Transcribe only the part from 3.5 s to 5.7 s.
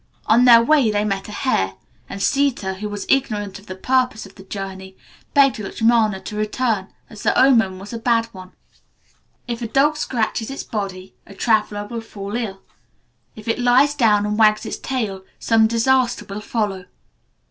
of the purpose of the journey, begged